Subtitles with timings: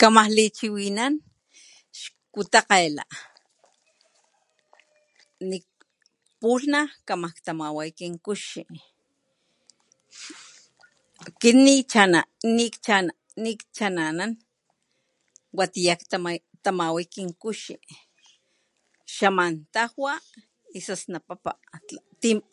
[0.00, 1.14] Kamaj lichiwinanan
[2.02, 3.04] xkutakgela
[5.48, 5.58] ni
[6.40, 6.64] pulh
[7.08, 8.60] kamaj tawama kin kuxi
[11.40, 12.20] kit nikchana
[12.56, 12.96] ni cha
[13.44, 14.32] nikcha'nanan
[15.58, 17.74] watiyaj ktamawa kin kuxi
[19.14, 20.12] xa mantajwa
[20.76, 21.50] y xa snapapa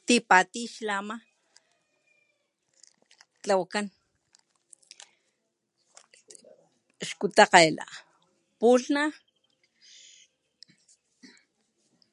[0.07, 1.15] tipatiy xlama
[3.41, 3.87] tlawakan
[7.07, 7.85] xkutakgela
[8.59, 9.01] pulhna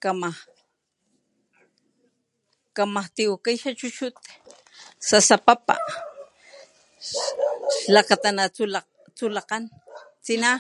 [0.02, 0.36] kamaj
[2.76, 4.16] kamaj tiwakay xa chuchut
[5.06, 5.80] xa sa'papa'
[7.04, 8.44] xlakata na
[8.74, 9.64] laktsulakgan
[10.24, 10.50] tsina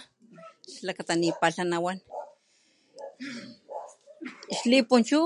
[0.74, 1.98] xlakata ni palha nawan
[4.56, 5.18] xli punchu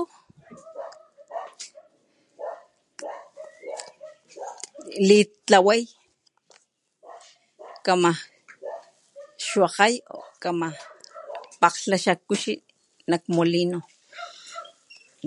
[5.07, 5.81] li tlaway
[7.85, 8.19] kamaj
[9.45, 9.93] xwakgay
[10.43, 10.75] kamaj
[11.61, 12.53] pakglha xa kuxi
[13.09, 13.79] nak molino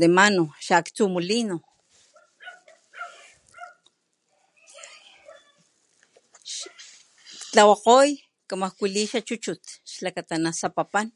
[0.01, 1.57] de mano xaktsu molino
[7.51, 8.11] tlawakgoy
[8.49, 11.09] kama kwali xa chuchut xlakata nasapapan